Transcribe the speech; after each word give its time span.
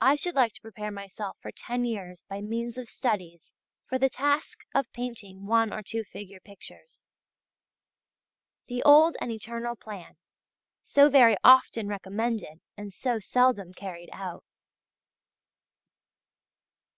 I 0.00 0.14
should 0.14 0.36
like 0.36 0.52
to 0.52 0.60
prepare 0.60 0.92
myself 0.92 1.36
for 1.40 1.50
ten 1.50 1.84
years 1.84 2.22
by 2.28 2.40
means 2.40 2.78
of 2.78 2.88
studies 2.88 3.52
for 3.88 3.98
the 3.98 4.08
task 4.08 4.60
of 4.76 4.92
painting 4.92 5.44
one 5.44 5.72
or 5.72 5.82
two 5.82 6.04
figure 6.04 6.38
pictures. 6.38 7.04
The 8.68 8.84
old 8.84 9.16
and 9.20 9.32
eternal 9.32 9.74
plan 9.74 10.14
so 10.84 11.08
very 11.08 11.36
often 11.42 11.88
recommended 11.88 12.60
and 12.76 12.92
so 12.92 13.18
seldom 13.18 13.74
carried 13.74 14.10
out! 14.12 14.44